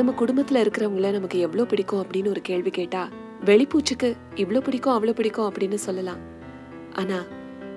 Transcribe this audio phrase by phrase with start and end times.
[0.00, 3.08] நம்ம குடும்பத்துல இருக்கிறவங்கள நமக்கு எவ்வளவு பிடிக்கும் அப்படின்னு ஒரு கேள்வி கேட்டா
[3.44, 6.20] வெளிப்பூச்சுக்கு இவ்ளோ பிடிக்கும் அவ்வளவு பிடிக்கும் அப்படின்னு சொல்லலாம்.
[6.92, 7.24] ஆனா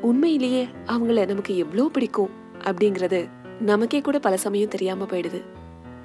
[0.02, 2.30] உண்மையிலேயே அவங்கள நமக்கு எவ்வளோ பிடிக்கும்
[2.64, 3.30] அப்படிங்கறது
[3.60, 5.42] நமக்கே கூட பல சமயம் தெரியாம போயிடுது.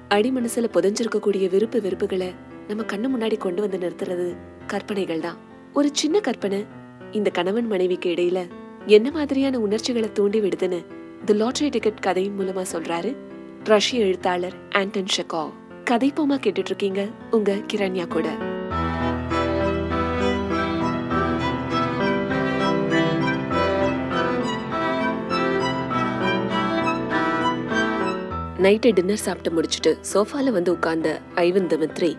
[0.09, 2.29] அடி மனசுல புதஞ்சிருக்கக்கூடிய விருப்பு வெறுப்புகளை
[2.67, 4.27] நம்ம கண்ணு முன்னாடி கொண்டு வந்து நிறுத்துறது
[4.67, 5.37] கற்பனைகள் தான்.
[5.73, 6.65] ஒரு சின்ன கற்பனை
[7.11, 8.47] இந்த கணவன் மனைவிக்கு இடையில
[8.85, 10.85] என்ன மாதிரியான உணர்ச்சிகளை தூண்டி விடுதுன்னு
[11.25, 13.15] தி லாட்ரி டிக்கெட் கதையின் மூலமா சொல்றாரு
[13.63, 15.51] ரஷ்ய எழுத்தாளர் ஆண்டன் ஷெகாவ்
[15.89, 18.29] கதை போமா கேட்டுட்டு இருக்கீங்க உங்க கிரண்யா கூட.
[18.29, 18.53] நைட்டு
[28.93, 32.17] டின்னர் சாப்பிட்டு முடிச்சுட்டு சோஃபால வந்து உட்கார்ந்த ஐவன் தமித்ரி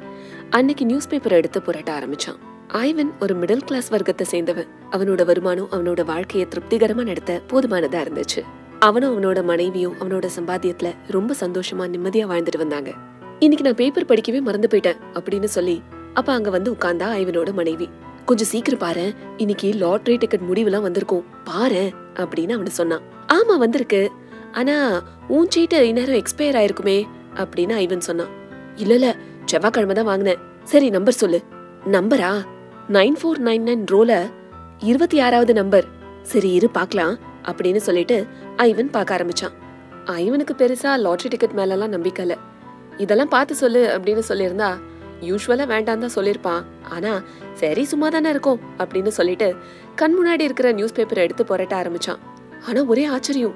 [0.51, 2.37] அன்னைக்கு நியூஸ் பேப்பர் எடுத்து புரட்ட ஆரம்பிச்சான்.
[2.69, 4.67] ஐவன் ஒரு மிடில் கிளாஸ் வர்க்கத்தை சேர்ந்தவன்.
[4.91, 8.43] அவனோட வருமானம் அவனோட வாழ்க்கையை திருப்திகரமா நடத்த போதுமானதா இருந்துச்சு.
[8.79, 12.93] அவனும் அவனோட மனைவியும் அவனோட சம்பாத்தியத்துல ரொம்ப சந்தோஷமா நிம்மதியா வாழ்ந்துட்டு வந்தாங்க.
[13.45, 15.83] இன்னைக்கு நான் பேப்பர் படிக்கவே மறந்து போயிட்டேன் அப்படின்னு சொல்லி
[16.15, 17.89] அப்ப அங்க வந்து உட்கார்ந்தா ஐவனோட மனைவி.
[18.25, 23.01] கொஞ்சம் சீக்கிரம் பாரு இன்னைக்கு லாட்டரி டிக்கெட் முடிவுலாம் வந்திருக்கும் பாரு அப்படின்னு அவனு சொன்னான்.
[23.29, 24.11] ஆமா வந்திருக்கு.
[24.53, 28.29] ஆனா உன் சீட்டு இந்நேரம் எக்ஸ்பயர் ஆயிருக்குமே அப்படின்னு ஐவன் சொன்னான்.
[28.77, 30.39] இல்ல இல்ல செவ்வாய்க்கிழமை தான் வாங்கினேன்.
[30.65, 31.43] சரி நம்பர் சொல்லு.
[31.87, 32.33] நம்பரா?
[32.89, 34.31] நைன் ஃபோர் நைன் நைன் ரோல
[34.79, 35.85] இருபத்தி ஆறாவது நம்பர்
[36.23, 39.57] சரி இரு பார்க்கலாம் அப்படின்னு சொல்லிட்டு ஐவன் பார்க்க ஆரம்பிச்சான்.
[40.07, 42.37] ஐவனுக்கு பெருசா லாட்ரி டிக்கெட் மேலலாம் நம்பிக்கை
[42.97, 44.71] இதெல்லாம் பார்த்து சொல்லு அப்படின்னு சொல்லியிருந்தா
[45.21, 46.63] யூஸ்வலா வேண்டாம் தான் சொல்லியிருப்பான்.
[46.89, 49.55] ஆனா சரி சும்மா தானே இருக்கும் அப்படின்னு சொல்லிட்டு
[49.95, 52.19] கண் முன்னாடி இருக்கிற நியூஸ் பேப்பரை எடுத்து புரட்ட ஆரம்பிச்சான்.
[52.67, 53.55] ஆனா ஒரே ஆச்சரியம்.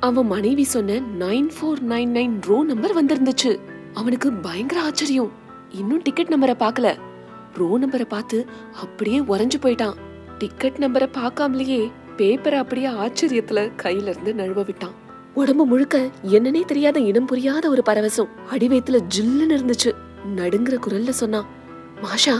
[0.00, 3.58] அவன் மனைவி சொன்ன nine four nine nine row number வந்திருந்துச்சு.
[3.94, 5.32] அவனுக்கு பயங்கர ஆச்சரியம்.
[5.70, 6.96] இன்னும் டிக்கெட் நம்பரை பார்க்கல.
[7.56, 9.96] ரோ நம்பரை பார்த்து அப்படியே உறைஞ்சு போயிட்டான்.
[10.38, 14.94] டிக்கெட் நம்பரை பார்க்காமலேயே பேப்பரை அப்படியே ஆச்சரியத்துல கையில இருந்து நழுவ விட்டான்.
[15.40, 15.96] உடம்பு முழுக்க
[16.34, 18.28] என்னன்னே தெரியாத இனம் புரியாத ஒரு பரவசம்.
[18.52, 19.90] அடிவயத்துல ஜில்லுன்னு இருந்துச்சு.
[20.36, 21.48] நடுங்குற குரல்ல சொன்னான்
[22.02, 22.36] மாஷா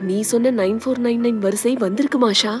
[0.00, 2.52] நீ சொன்ன நைன் ஃபோர் நைன் நைன் வரிசை வந்திருக்கு மாஷா.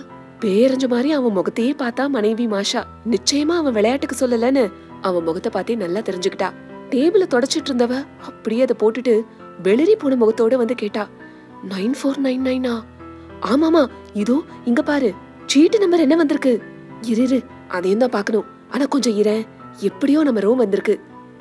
[0.42, 2.82] பேரஞ்ச மாதிரி அவன் முகத்தையே பார்த்தா மனைவி மாஷா.
[3.14, 4.64] நிச்சயமா அவன் விளையாட்டுக்கு சொல்லலன்னு
[5.00, 6.50] அவன் முகத்தை பார்த்தே நல்லா தெரிஞ்சுக்கிட்டா.
[6.90, 7.94] டேபிள தொடச்சிட்டு இருந்தவ
[8.28, 9.14] அப்படியே அதை போட்டுட்டு
[9.62, 11.04] வெளிரி போன முகத்தோட வந்து கேட்டா
[11.74, 12.74] நைன் ஃபோர் நைன் நைனா?
[13.52, 13.84] ஆமாமா
[14.14, 15.12] இதோ இங்க பாரு.
[15.46, 16.52] சீட்டு நம்பர் என்ன வந்திருக்கு?
[17.02, 17.38] இரு இரு.
[17.68, 19.44] அதையும் தான் பாக்கணும் ஆனா கொஞ்சம் இரேன்
[19.86, 20.94] எப்படியோ நம்ம ரோ வந்திருக்கு.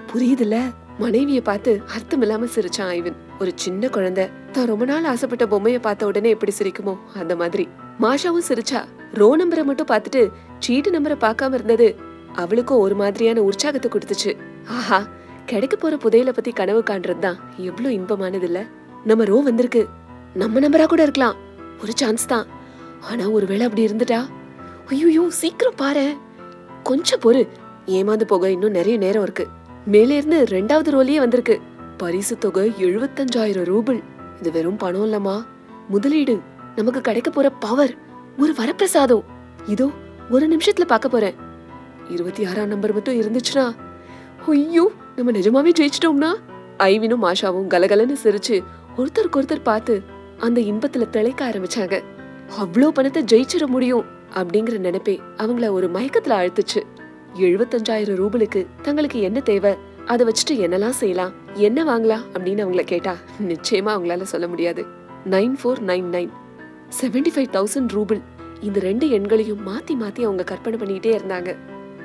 [0.09, 0.57] புரியுதுல்ல?
[0.99, 3.15] மனைவிய பார்த்து அர்த்தம் இல்லாம சிரிச்சான் ஐவன்.
[3.39, 4.25] ஒரு சின்ன குழந்தை.
[4.51, 7.65] தான் ரொம்ப நாள் ஆசைப்பட்ட பொம்மைய பார்த்த உடனே எப்படி சிரிக்குமோ அந்த மாதிரி.
[8.03, 8.81] மாஷாவும் சிரிச்சா.
[9.19, 10.21] ரோ நம்பரை மட்டும் பார்த்துட்டு
[10.59, 11.87] சீட்டு நம்பரை பார்க்காம இருந்தது
[12.43, 14.33] அவளுக்கும் ஒரு மாதிரியான உற்சாகத்தை கொடுத்துச்சு.
[14.77, 14.99] ஆஹா
[15.45, 18.59] கிடைக்க போற புதையல பத்தி கனவு காண்றது தான் எவ்வளவு இன்பமானது இல்ல
[19.05, 19.83] நம்ம ரோ வந்திருக்கு.
[20.33, 21.37] நம்ம நம்பரா கூட இருக்கலாம்.
[21.81, 22.47] ஒரு சான்ஸ் தான்.
[23.09, 24.19] ஆனா ஒருவேளை அப்படி இருந்துட்டா?
[24.89, 26.05] ஐயோ சீக்கிரம் பாரு
[26.83, 27.41] கொஞ்சம் பொறு.
[27.87, 29.47] ஏமாந்து போக இன்னும் நிறைய நேரம் இருக்கு.
[29.85, 31.59] மேலே இருந்து ரெண்டாவது ரோலியே வந்திருக்கு.
[31.97, 33.99] பரிசு தொகை எழுபத்தஞ்சாயிரம் ரூபிள்
[34.39, 35.45] இது வெறும் பணம் இல்லம்மா.
[35.89, 36.39] முதலீடு.
[36.75, 37.93] நமக்கு கிடைக்க போற பவர்
[38.37, 39.23] ஒரு வரப்பிரசாதம்.
[39.67, 39.89] இதோ
[40.29, 41.35] ஒரு நிமிஷத்துல பார்க்க போறேன்.
[42.09, 43.75] இருபத்தி ஆறாம் நம்பர் மட்டும் இருந்துச்சுன்னா.
[44.47, 46.31] ஐயோ நம்ம நிஜமாவே ஜெயிச்சிட்டோம்னா?
[46.77, 48.63] ஐவினும் மாஷாவும் கலகலன்னு சிரிச்சு
[48.97, 50.01] ஒருத்தருக்கு ஒருத்தர் பார்த்து
[50.37, 52.03] அந்த இன்பத்துல திளைக்க ஆரம்பிச்சாங்க.
[52.61, 54.05] அவ்வளோ பணத்தை ஜெயிச்சிட முடியும்
[54.35, 56.81] அப்படிங்கிற நினைப்பே அவங்கள ஒரு மயக்கத்துல அழுத்துச்சு
[57.39, 59.75] எழுபத்தஞ்சாயிரம் ரூபலுக்கு தங்களுக்கு என்ன தேவை?
[60.05, 61.31] அதை வச்சுட்டு என்னெல்லாம் செய்யலாம்?
[61.53, 62.21] என்ன வாங்கலாம்?
[62.33, 63.15] அப்படின்னு அவங்கள கேட்டா
[63.47, 64.85] நிச்சயமா அவங்களால சொல்ல முடியாது.
[65.29, 66.29] Nine four nine nine.
[67.01, 68.21] Seventy five thousand ruble
[68.61, 71.55] இந்த ரெண்டு எண்களையும் மாத்தி மாத்தி அவங்க கற்பனை பண்ணிட்டே இருந்தாங்க.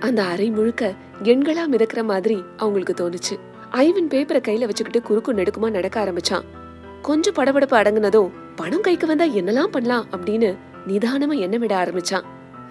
[0.00, 3.38] அந்த அறை முழுக்க எண்களா மிதக்கிற மாதிரி அவங்களுக்கு தோணுச்சு.
[3.70, 6.42] ஐவன் பேப்பரை கையில வச்சுக்கிட்டு குறுக்கு நெடுக்குமா நடக்க ஆரம்பிச்சான்.
[7.02, 10.56] கொஞ்சம் படபடப்பு அடங்குனதும் பணம் கைக்கு வந்தா என்னெல்லாம் பண்ணலாம் அப்படின்னு
[10.86, 12.22] நிதானமா எண்ணமிட ஆரம்பிச்சான்.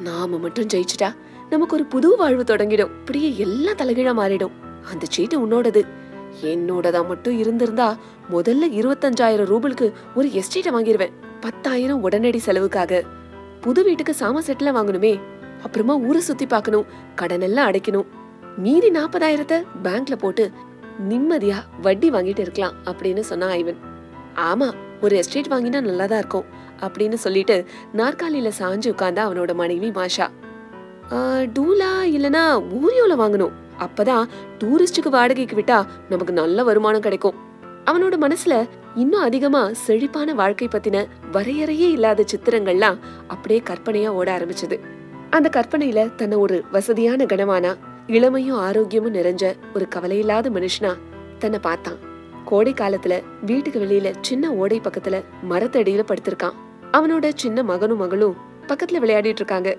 [0.04, 1.16] நாம மட்டும் ஜெயிச்சுட்டா
[1.50, 2.92] நமக்கு ஒரு புது வாழ்வு தொடங்கிடும்.
[2.98, 4.52] இப்படியே எல்லாம் தலைகீழா மாறிடும்.
[4.92, 5.88] அந்த சீட்டு உன்னோடது.
[6.42, 7.98] என்னோடதா மட்டும் இருந்திருந்தா
[8.32, 11.12] முதல்ல இருபத்தஞ்சாயிரம் ரூபலுக்கு ஒரு எஸ்டேட்டை வாங்கிருவேன்.
[11.40, 13.04] பத்தாயிரம் உடனடி செலவுக்காக.
[13.62, 15.20] புது வீட்டுக்கு சாம செட்டில் வாங்கணுமே.
[15.64, 16.86] அப்புறமா ஊரை சுத்தி பார்க்கணும்.
[17.16, 18.06] கடன் எல்லாம் அடைக்கணும்.
[18.58, 20.52] மீதி நாற்பதாயிரத்தை பேங்க்ல போட்டு
[21.10, 23.78] நிம்மதியா வட்டி வாங்கிட்டு இருக்கலாம் அப்படின்னு சொன்னா ஐவன்.
[24.36, 26.46] ஆமா ஒரு எஸ்டேட் வாங்கினா நல்லாதான் இருக்கும்.
[26.82, 30.28] அப்படின்னு சொல்லிட்டு நாற்காலியில சாஞ்சு உட்கார்ந்தா அவனோட மனைவி மாஷா.
[31.56, 32.44] டூலா இல்லனா
[32.78, 33.56] ஊரியோல வாங்கணும்.
[33.80, 34.26] அப்பதான்
[34.60, 37.36] டூரிஸ்டுக்கு வாடகைக்கு விட்டா நமக்கு நல்ல வருமானம் கிடைக்கும்.
[37.86, 42.98] அவனோட மனசுல இன்னும் அதிகமா செழிப்பான வாழ்க்கை பத்தின வரையறையே இல்லாத சித்திரங்கள்லாம்
[43.28, 44.80] அப்படியே கற்பனையா ஓட ஆரம்பிச்சது.
[45.30, 47.76] அந்த கற்பனையில தன்னை ஒரு வசதியான கனமானா
[48.08, 50.94] இளமையும் ஆரோக்கியமும் நிறைஞ்ச ஒரு கவலையில்லாத மனுஷனா
[51.40, 52.00] தன்னை பார்த்தான்.
[52.46, 56.58] கோடை காலத்துல வீட்டுக்கு வெளியில சின்ன ஓடை பக்கத்துல மரத்தடியில படுத்திருக்கான்.
[56.92, 58.36] அவனோட சின்ன மகனும் மகளும்
[58.68, 59.78] பக்கத்துல விளையாடிட்டு இருக்காங்க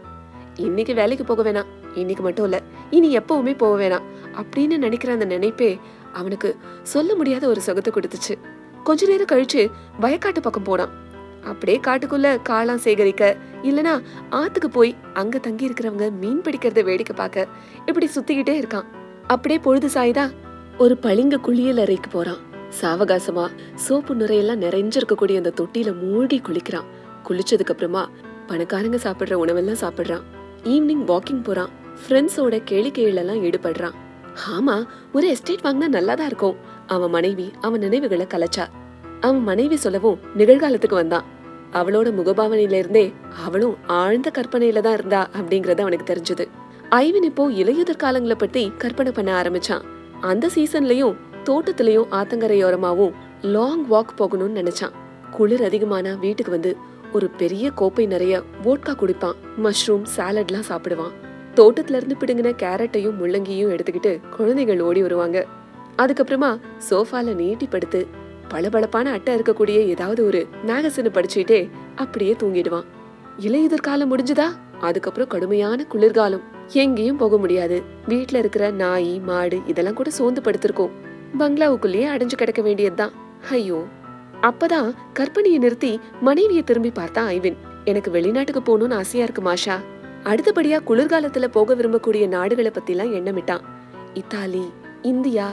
[0.56, 1.70] இன்னைக்கு வேலைக்கு போக வேணாம்.
[1.94, 4.06] இன்னைக்கு மட்டும் இல்ல இனி எப்பவுமே போக வேணாம்
[4.40, 5.78] அப்படின்னு நினைக்கிற அந்த நினைப்பே
[6.12, 8.34] அவனுக்கு சொல்ல முடியாத ஒரு சுகத்தை கொடுத்துச்சு.
[8.84, 9.62] கொஞ்ச நேரம் கழிச்சு
[10.00, 10.92] வயக்காட்டு பக்கம் போனான்.
[11.44, 13.94] அப்படியே காட்டுக்குள்ள காளாம் சேகரிக்க இல்லனா
[14.30, 17.46] ஆத்துக்கு போய் அங்க தங்கி இருக்கிறவங்க மீன் பிடிக்கிறத வேடிக்கை பார்க்க
[17.86, 18.88] இப்படி சுத்திக்கிட்டே இருக்கான்.
[19.26, 20.30] அப்படியே பொழுது சாயுதா
[20.78, 22.40] ஒரு பளிங்கு குளியல் அறைக்கு போறான்.
[22.80, 26.88] சாவகாசமா சோப்பு நுரையெல்லாம் நிறைஞ்சிருக்கக்கூடிய அந்த தொட்டியில மூழ்கி குளிக்கிறான்.
[27.28, 28.10] குளிச்சதுக்கு அப்புறமா
[28.48, 30.22] பணக்காரங்க சாப்பிடுற உணவெல்லாம் சாப்பிடுறான்.
[30.64, 31.68] ஈவினிங் வாக்கிங் போறான்.
[32.02, 33.92] ஃப்ரெண்ட்ஸோட கேளிக்கையிலெல்லாம் ஈடுபடுறான்.
[34.52, 36.56] ஆமா ஒரு எஸ்டேட் வாங்கினா நல்லாதான் இருக்கும்.
[36.86, 38.66] அவன் மனைவி அவன் நினைவுகளை கலைச்சா.
[39.20, 41.24] அவன் மனைவி சொல்லவும் நிகழ்காலத்துக்கு வந்தான்.
[41.72, 43.12] அவளோட முகபாவனையில இருந்தே
[43.44, 46.46] அவளும் ஆழ்ந்த கற்பனையில தான் இருந்தா அப்படிங்கறது அவனுக்கு தெரிஞ்சது.
[46.88, 49.82] ஐவன் இப்போ இலையுதிர் காலங்களை பத்தி கற்பனை பண்ண ஆரம்பிச்சான்.
[50.20, 54.92] அந்த சீசன்லயும் தோட்டத்திலயும் ஆத்தங்கரையோரமாவும் லாங் வாக் போகணும்னு நினைச்சான்.
[55.30, 56.76] குளிர் அதிகமானா வீட்டுக்கு வந்து
[57.12, 59.34] ஒரு பெரிய கோப்பை நிறைய வோட்கா குடிப்பான்.
[59.62, 61.10] மஷ்ரூம் சாலட்லாம் சாப்பிடுவான்.
[61.54, 65.46] தோட்டத்துல இருந்து பிடுங்கின கேரட்டையும் முள்ளங்கியும் எடுத்துக்கிட்டு குழந்தைகள் ஓடி வருவாங்க.
[65.98, 66.60] அதுக்கப்புறமா
[66.90, 68.06] சோஃபால நீட்டி படுத்து
[68.48, 72.84] பளபளப்பான அட்டை இருக்கக்கூடிய ஏதாவது ஒரு மேகசின் படிச்சுட்டே அப்படியே தூங்கிடுவான்.
[73.38, 74.44] இலையுதிர் காலம் முடிஞ்சுதா?
[74.80, 76.40] அதுக்கப்புறம் கடுமையான குளிர்காலம்.
[76.72, 77.82] எங்கேயும் போக முடியாது.
[78.08, 80.90] வீட்ல இருக்கிற நாய் மாடு இதெல்லாம் கூட சோர்ந்து படுத்திருக்கோம்.
[81.38, 83.12] பங்களாவுக்குள்ளேயே அடைஞ்சு கிடக்க வேண்டியதுதான்.
[83.50, 83.84] ஐயோ
[84.42, 87.56] அப்பதான் கற்பனையை நிறுத்தி மனைவியை திரும்பி பார்த்தான் ஐவின்.
[87.84, 89.76] எனக்கு வெளிநாட்டுக்கு போகணும்னு ஆசையா இருக்கு மாஷா.
[90.24, 93.60] அடுத்தபடியா குளிர்காலத்துல போக விரும்பக்கூடிய நாடுகளை பத்திலாம் எண்ணமிட்டான்.
[94.14, 94.72] இத்தாலி
[95.02, 95.52] இந்தியா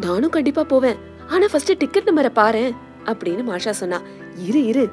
[0.00, 0.96] நானும் கண்டிப்பா போவேன்.
[1.26, 2.72] ஆனா ஃபர்ஸ்ட் டிக்கெட் நம்பரை பாரு
[3.04, 4.00] அப்படின்னு மாஷா சொன்னா.
[4.46, 4.88] இரு இரு.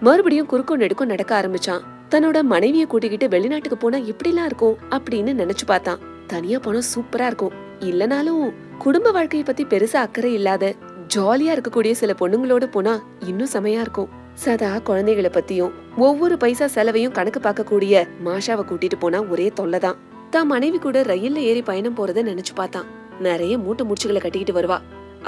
[0.00, 1.80] மறுபடியும் குறுக்கும் நெடுக்கும் நடக்க ஆரம்பிச்சான்.
[2.10, 5.98] தன்னோட மனைவிய கூட்டிக்கிட்டு வெளிநாட்டுக்கு போனா எப்படிலாம் இருக்கும் அப்படின்னு நினைச்சு பார்த்தான்.
[6.26, 7.52] தனியா போனா சூப்பரா இருக்கும்.
[7.80, 10.74] இல்லனாலும் குடும்ப வாழ்க்கைய பத்தி பெருசா அக்கறை இல்லாத
[11.14, 12.92] ஜாலியா இருக்கக்கூடிய சில பொண்ணுங்களோட போனா
[13.28, 14.10] இன்னும் செமையா இருக்கும்.
[14.42, 15.72] சதா குழந்தைகளை பத்தியும்
[16.06, 19.98] ஒவ்வொரு பைசா செலவையும் கணக்கு பார்க்கக்கூடிய மாஷாவை கூட்டிட்டு போனா ஒரே தொல்லைதான்.
[20.34, 22.88] தான் மனைவி கூட ரயில்ல ஏறி பயணம் போறத நினைச்சு பார்த்தான்.
[23.26, 24.78] நிறைய மூட்டை முடிச்சுகளை கட்டிக்கிட்டு வருவா.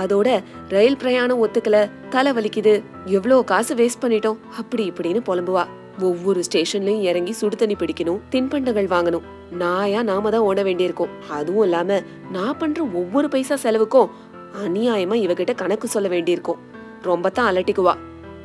[0.03, 0.29] அதோட
[0.75, 1.79] ரயில் பிரயாணம் ஒத்துக்கல
[2.15, 2.75] தலை வலிக்குது
[3.17, 5.65] எவ்வளோ காசு வேஸ்ட் பண்ணிட்டோம் அப்படி இப்படின்னு புலம்புவா.
[6.09, 9.25] ஒவ்வொரு ஸ்டேஷன்லயும் இறங்கி சுடு தண்ணி பிடிக்கணும் தின்பண்டங்கள் வாங்கணும்.
[9.63, 11.11] நாயா நாம தான் ஓட வேண்டியிருக்கும்.
[11.39, 11.99] அதுவும் இல்லாம
[12.37, 14.13] நான் பண்ற ஒவ்வொரு பைசா செலவுக்கும்
[14.61, 16.59] அநியாயமா இவகிட்ட கணக்கு சொல்ல வேண்டியிருக்கும்.
[17.03, 17.95] ரொம்ப தான் அலட்டிக்குவா.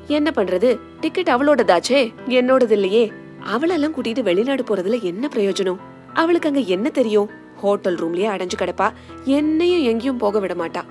[0.08, 0.80] என்ன பண்றது?
[1.02, 2.14] டிக்கெட் அவளோடதாச்சே?
[2.28, 3.12] என்னோடது இல்லையே
[3.46, 5.80] அவளெல்லாம் கூட்டிட்டு வெளிநாடு போறதுல என்ன பிரயோஜனம்?
[6.14, 7.30] அவளுக்கு அங்க என்ன தெரியும்?
[7.62, 8.88] ஹோட்டல் ரூம்லயே அடைஞ்சு கிடப்பா.
[9.24, 10.82] என்னையும் எங்கேயும் போக விட மாட்டா.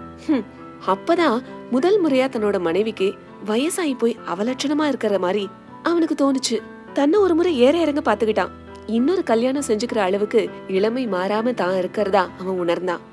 [0.86, 3.14] அப்பதான் முதல் முறையா தன்னோட மனைவிக்கு
[3.46, 5.48] வயசாகி போய் அவலட்சணமா இருக்கிற மாதிரி
[5.82, 6.56] அவனுக்கு தோணுச்சு.
[6.92, 8.54] தன்னை ஒரு முறை ஏற இறங்க பாத்துக்கிட்டான்.
[8.86, 13.04] இன்னொரு கல்யாணம் செஞ்சுக்கிற அளவுக்கு இளமை மாறாம தான் இருக்கிறதா அவன் உணர்ந்தான்.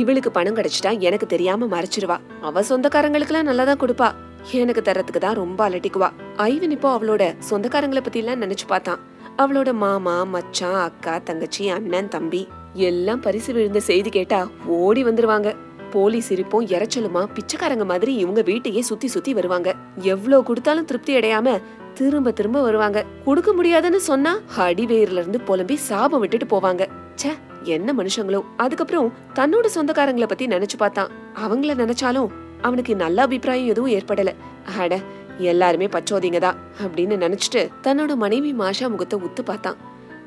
[0.00, 2.16] இவளுக்கு பணம் கிடைச்சிட்டா எனக்கு தெரியாம மறைச்சிருவா.
[2.48, 4.08] அவ சொந்தக்காரங்களுக்கெல்லாம் நல்லா தான் கொடுப்பா.
[4.52, 6.08] எனக்கு தரத்துக்கு தான் ரொம்ப அலட்டிக்குவா.
[6.36, 9.00] ஐவன் இப்போ அவளோட சொந்தக்காரங்களை பத்தி எல்லாம் நினைச்சு பார்த்தான்.
[9.42, 12.42] அவளோட மாமா மச்சான் அக்கா தங்கச்சி அண்ணன் தம்பி
[12.74, 15.48] எல்லாம் பரிசு விழுந்த செய்தி கேட்டா ஓடி வந்துருவாங்க.
[15.90, 19.68] போலீஸ் இருப்போம் இறைச்சலுமா பிச்சைக்காரங்க மாதிரி இவங்க வீட்டையே சுத்தி சுத்தி வருவாங்க.
[20.14, 21.58] எவ்வளவு கொடுத்தாலும் திருப்தி அடையாம
[21.94, 23.04] திரும்ப திரும்ப வருவாங்க.
[23.24, 24.32] கொடுக்க முடியாதுன்னு சொன்னா
[24.66, 26.84] அடிவேர்ல இருந்து புலம்பி சாபம் விட்டுட்டு போவாங்க.
[27.20, 27.32] ச்சே
[27.62, 28.44] என்ன மனுஷங்களோ.
[28.56, 31.10] அதுக்கப்புறம் தன்னோட சொந்தக்காரங்கள பத்தி நினைச்சு பார்த்தான்
[31.46, 32.28] அவங்கள நினைச்சாலும்
[32.62, 34.34] அவனுக்கு நல்ல அபிப்பிராயம் எதுவும் ஏற்படல.
[34.78, 35.00] அட
[35.38, 39.76] எல்லாருமே பச்சோதிங்க தான் அப்படின்னு நினைச்சிட்டு தன்னோட மனைவி மாஷா முகத்தை உத்து பார்த்தான்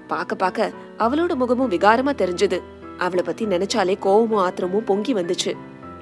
[0.08, 2.62] பாக்க பாக்க அவளோட முகமும் விகாரமா தெரிஞ்சது.
[2.98, 5.54] அவளை பத்தி நினைச்சாலே கோவமும் ஆத்திரமும் பொங்கி வந்துச்சு.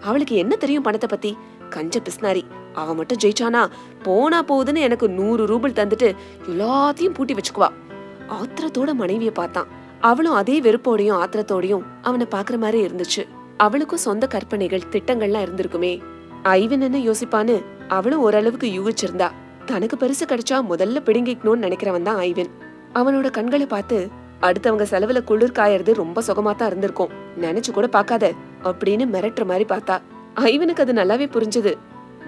[0.02, 1.38] அவளுக்கு என்ன தெரியும் பணத்தை பத்தி?
[1.70, 2.44] கஞ்ச பிஸ்னாரி.
[2.74, 3.70] அவ மட்டும் ஜெயிச்சானா?
[4.04, 6.16] போனா போகுதுன்னு எனக்கு நூறு ரூபல் தந்துட்டு
[6.50, 7.70] எல்லாத்தையும் பூட்டி வச்சுக்குவா.
[8.30, 9.68] ஆத்திரத்தோட மனைவிய பார்த்தான்.
[10.00, 13.28] அவளும் அதே வெறுப்போடையும் ஆத்திரத்தோடையும் அவனை பாக்குற மாதிரி இருந்துச்சு.
[13.58, 16.02] அவளுக்கும் சொந்த கற்பனைகள் திட்டங்கள்லாம் இருந்திருக்குமே.
[16.44, 19.32] ஐவன் என்ன யோசிப்பான்னு அவளும் ஓரளவுக்கு யூகிச்சிருந்தா.
[19.66, 22.48] தனக்கு பரிசு கிடைச்சா முதல்ல பிடுங்கிக்கணும்னு நினைக்கிறவன் தான் ஐவன்.
[22.94, 24.10] அவனோட கண்களை பார்த்து
[24.42, 27.10] அடுத்தவங்க செலவுல குளிர் காயறது ரொம்ப சுகமா தான் இருந்திருக்கும்.
[27.42, 28.32] நினைச்சு கூட பாக்காத
[28.64, 30.02] அப்படின்னு மிரட்டுற மாதிரி பார்த்தா.
[30.36, 31.74] ஐவனுக்கு அது நல்லாவே புரிஞ்சது.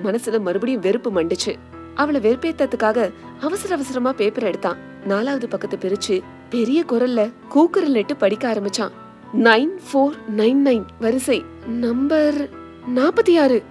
[0.03, 1.55] மனசுல மறுபடியும் வெறுப்பு மண்டுச்சு.
[1.95, 4.77] அவளை வெறுப்பேத்ததுக்காக அவசர அவசரமா பேப்பர் எடுத்தான்.
[5.05, 6.21] நாலாவது பக்கத்தை பிரிச்சு
[6.51, 8.93] பெரிய குரல்ல கூக்குரல் இட்டு படிக்க ஆரம்பிச்சான்.
[9.33, 11.43] நைன் ஃபோர் நைன் நைன் வரிசை.
[11.67, 12.49] நம்பர்
[12.95, 13.63] நாற்பத்தி ஆறு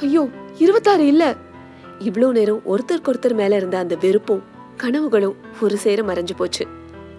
[0.00, 1.36] ஐயோ இருபத்தாறு இல்ல.
[1.98, 4.42] இவ்வளோ நேரம் ஒருத்தருக்கு ஒருத்தர் மேல இருந்த அந்த வெறுப்பும்
[4.76, 6.66] கனவுகளும் ஒரு சேர மறைஞ்சு போச்சு.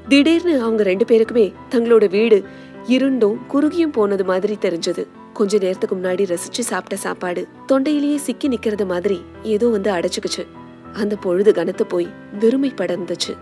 [0.08, 2.44] திடீர்னு அவங்க ரெண்டு பேருக்குமே தங்களோட வீடு
[2.88, 5.06] இருண்டும் குறுகியும் போனது மாதிரி தெரிஞ்சது.
[5.34, 10.46] கொஞ்ச நேரத்துக்கு முன்னாடி ரசிச்சு சாப்பிட்ட சாப்பாடு தொண்டையிலேயே சிக்கி நிக்கிறது மாதிரி ஏதோ வந்து அடைச்சுக்குச்சு.
[10.94, 13.36] அந்த பொழுது கனத்து போய் வெறுமை படர்ந்துச்சு.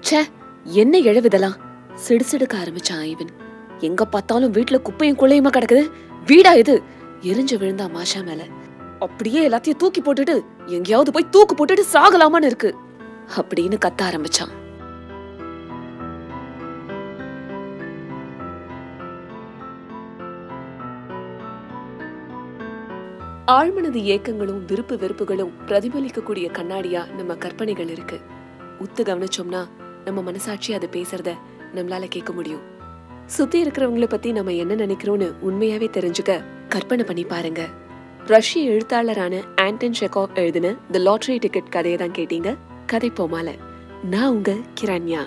[0.00, 0.20] ச்சே
[0.64, 1.56] என்ன இழவுதெல்லாம்
[2.08, 3.28] சிடுசிடுக்க ஆரம்பிச்சான் ஐவன்.
[3.78, 5.90] எங்க பார்த்தாலும் வீட்டுல குப்பையும் குள்ளையுமா கிடக்குது?
[6.26, 6.82] வீடா இது?
[7.20, 8.44] எரிஞ்சு விழுந்தா மாஷா மேல.
[8.98, 12.74] அப்படியே எல்லாத்தையும் தூக்கி போட்டுட்டு எங்கேயாவது போய் தூக்கு போட்டுட்டு சாகலாமான்னு இருக்கு.
[13.36, 14.66] அப்படின்னு கத்த ஆரம்பிச்சான்.
[23.46, 28.20] ஆழ்மனது ஏக்கங்களும் விருப்பு வெறுப்புகளும் பிரதிபலிக்கக்கூடிய கண்ணாடியா நம்ம கற்பனைகள் இருக்கு.
[28.80, 29.68] உத்து கவனிச்சோம்னா
[30.04, 31.32] நம்ம மனசாட்சி அதை பேசுறத
[31.74, 32.60] நம்மளால கேட்க முடியும்.
[33.26, 37.66] சுத்தி இருக்கிறவங்கள பத்தி நம்ம என்ன நினைக்கிறோம்னு உண்மையாவே தெரிஞ்சுக்க கற்பனை பண்ணி பாருங்க.
[38.26, 42.56] ரஷ்ய எழுத்தாளரான ஆண்டன் ஷெகாவ் எழுதின த லாட்டரி டிக்கெட் கதையை தான் கேட்டீங்க?
[42.86, 43.50] கதை போமால.
[44.02, 45.20] நான் உங்க கிரண்யா.